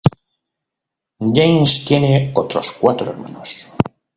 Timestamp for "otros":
2.33-2.75